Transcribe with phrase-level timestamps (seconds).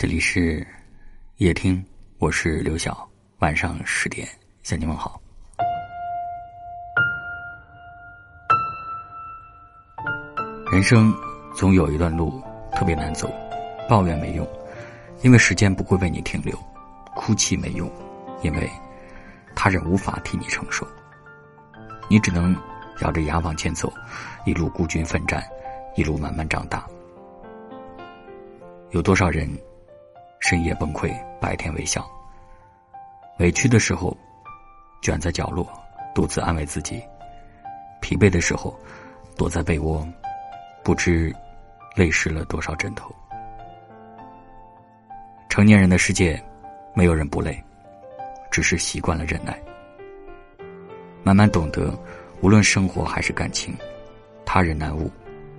[0.00, 0.66] 这里是
[1.36, 1.84] 夜听，
[2.16, 3.06] 我是刘晓。
[3.40, 4.26] 晚上十点
[4.62, 5.20] 向你问好。
[10.72, 11.14] 人生
[11.54, 12.42] 总有一段路
[12.72, 13.30] 特别难走，
[13.90, 14.48] 抱怨没用，
[15.20, 16.56] 因为时间不会为你停留；
[17.14, 17.86] 哭泣没用，
[18.40, 18.70] 因为
[19.54, 20.88] 他人无法替你承受。
[22.08, 22.56] 你只能
[23.02, 23.92] 咬着牙往前走，
[24.46, 25.46] 一路孤军奋战，
[25.94, 26.86] 一路慢慢长大。
[28.92, 29.46] 有多少人？
[30.40, 32.04] 深夜崩溃，白天微笑。
[33.38, 34.16] 委屈的时候，
[35.02, 35.70] 卷在角落，
[36.14, 36.98] 独自安慰自己；
[38.00, 38.76] 疲惫的时候，
[39.36, 40.06] 躲在被窝，
[40.82, 41.32] 不知
[41.94, 43.14] 泪湿了多少枕头。
[45.50, 46.42] 成年人的世界，
[46.94, 47.62] 没有人不累，
[48.50, 49.60] 只是习惯了忍耐。
[51.22, 51.94] 慢慢懂得，
[52.40, 53.76] 无论生活还是感情，
[54.46, 55.10] 他人难悟，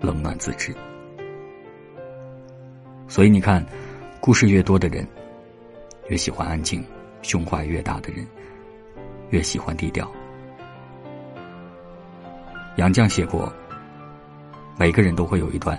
[0.00, 0.74] 冷暖自知。
[3.06, 3.64] 所以你看。
[4.24, 5.06] 故事越多的人，
[6.08, 6.82] 越喜欢安静；
[7.20, 8.26] 胸怀越大的人，
[9.28, 10.10] 越喜欢低调。
[12.76, 13.52] 杨绛写过
[14.80, 15.78] ：“每个人都会有一段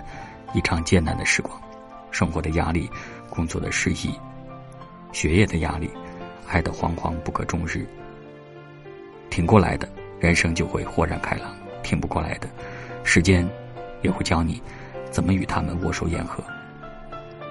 [0.54, 1.60] 异常艰难的时光，
[2.12, 2.88] 生活的压力、
[3.28, 4.14] 工作的失意、
[5.10, 5.90] 学业的压力、
[6.46, 7.84] 爱的惶惶不可终日。
[9.28, 9.88] 挺过来的，
[10.20, 11.48] 人生就会豁然开朗；
[11.82, 12.48] 挺不过来的，
[13.02, 13.44] 时间
[14.02, 14.62] 也会教你
[15.10, 16.44] 怎么与他们握手言和。”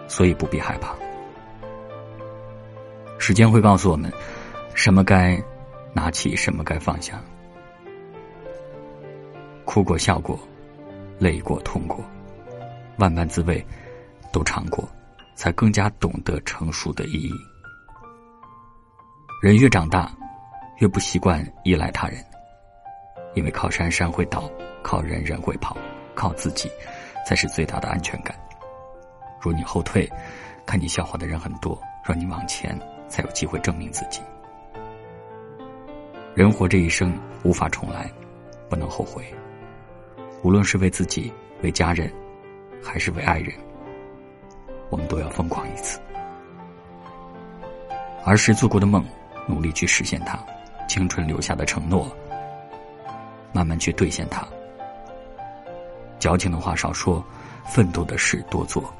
[0.07, 0.95] 所以不必害怕，
[3.17, 4.11] 时间会告诉我们，
[4.73, 5.41] 什么该
[5.93, 7.21] 拿起，什么该放下。
[9.65, 10.39] 哭过、笑过，
[11.17, 12.03] 累过、痛过，
[12.97, 13.65] 万般滋味
[14.31, 14.87] 都尝过，
[15.35, 17.33] 才更加懂得成熟的意义。
[19.41, 20.11] 人越长大，
[20.77, 22.23] 越不习惯依赖他人，
[23.33, 24.49] 因为靠山山会倒，
[24.83, 25.75] 靠人人会跑，
[26.13, 26.71] 靠自己
[27.27, 28.35] 才是最大的安全感。
[29.45, 30.11] 若你后退，
[30.65, 32.75] 看你笑话的人很多；若你往前，
[33.07, 34.19] 才有机会证明自己。
[36.33, 38.11] 人活这一生，无法重来，
[38.67, 39.23] 不能后悔。
[40.41, 41.31] 无论是为自己、
[41.61, 42.11] 为家人，
[42.83, 43.53] 还是为爱人，
[44.89, 45.99] 我们都要疯狂一次。
[48.25, 49.05] 儿时做过的梦，
[49.45, 50.39] 努力去实现它；
[50.87, 52.11] 青春留下的承诺，
[53.53, 54.43] 慢慢去兑现它。
[56.17, 57.23] 矫情的话少说，
[57.63, 58.91] 奋斗的事多做。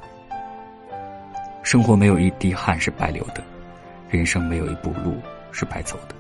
[1.66, 3.44] 生活没有一滴汗是白流的，
[4.08, 5.20] 人生没有一步路
[5.52, 6.14] 是白走的。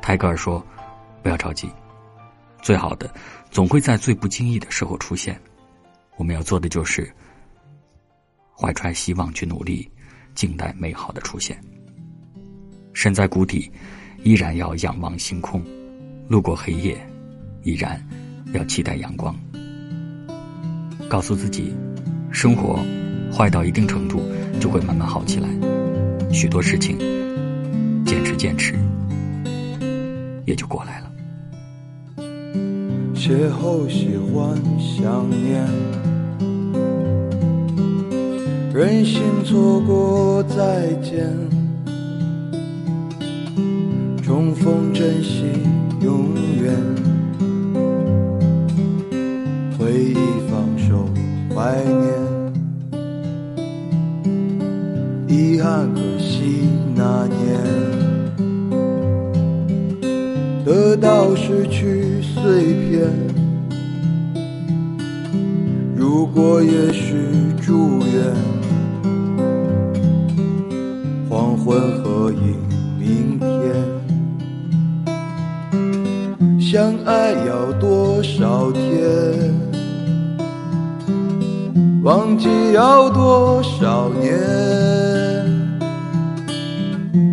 [0.00, 0.64] 泰戈尔说
[1.24, 1.68] ：“不要着急，
[2.62, 3.12] 最好的
[3.50, 5.36] 总会在最不经意的时候出现。
[6.16, 7.12] 我们要做的就是
[8.56, 9.90] 怀揣希望去努力，
[10.36, 11.60] 静待美好的出现。
[12.92, 13.68] 身在谷底，
[14.22, 15.60] 依然要仰望星空；
[16.28, 16.96] 路过黑夜，
[17.64, 18.00] 依然
[18.52, 19.36] 要期待阳光。
[21.08, 21.74] 告诉自己，
[22.30, 22.78] 生活。”
[23.36, 24.22] 坏到一定程度，
[24.60, 25.48] 就会慢慢好起来。
[26.32, 26.96] 许多事情，
[28.06, 28.74] 坚持坚持，
[30.46, 31.10] 也就过来了。
[33.12, 35.66] 邂逅喜欢想念，
[38.72, 41.28] 任性错过再见，
[44.22, 45.44] 重逢珍惜
[46.00, 46.76] 永远，
[49.76, 50.14] 回忆
[50.48, 51.08] 放手
[51.52, 52.23] 怀念。
[61.54, 63.08] 失去碎片。
[65.94, 67.14] 如果也许
[67.62, 68.34] 祝愿，
[71.30, 72.58] 黄昏合影
[72.98, 73.48] 明天。
[76.60, 79.54] 相爱要多少天？
[82.02, 84.40] 忘记要多少年？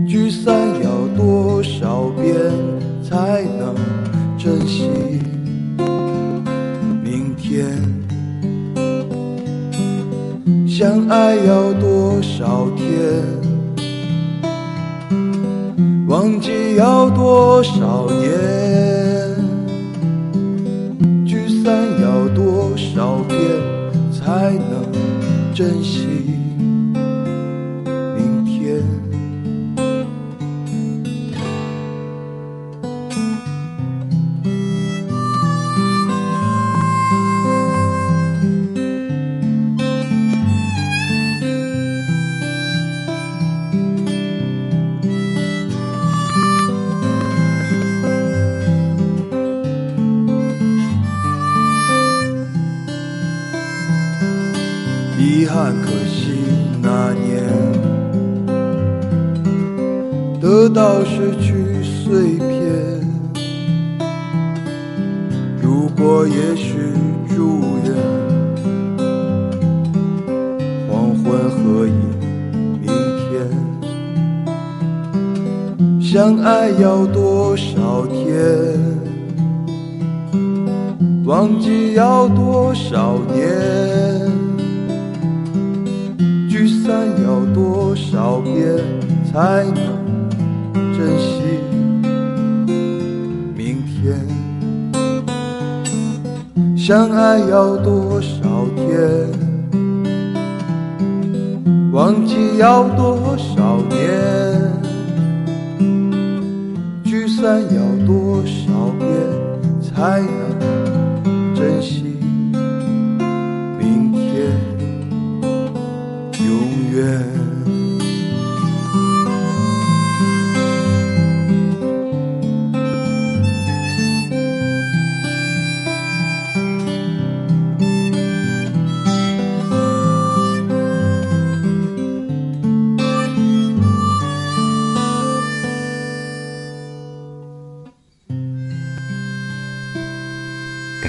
[0.07, 0.53] 聚散
[0.83, 2.35] 要多少遍
[11.11, 13.21] 爱要多少天？
[16.07, 18.31] 忘记要多少年？
[21.27, 23.37] 聚散要多少遍
[24.09, 24.89] 才能
[25.53, 26.39] 珍惜？
[55.53, 56.31] 叹可惜，
[56.81, 57.43] 那年
[60.39, 62.47] 得到失去碎片。
[65.61, 66.77] 如果也许
[67.27, 67.93] 祝愿
[70.87, 71.93] 黄昏和阴
[72.79, 72.87] 明
[73.19, 73.29] 天
[76.01, 78.79] 相爱，要多少天？
[81.25, 83.51] 忘记要多少年。
[89.33, 90.29] 才能
[90.93, 91.57] 珍惜
[93.55, 94.27] 明天？
[96.75, 99.31] 相爱要多少天？
[101.93, 104.11] 忘记要多少年？
[107.05, 107.81] 聚散要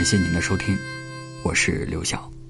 [0.02, 0.76] 感谢您的收听，
[1.44, 2.41] 我是刘晓。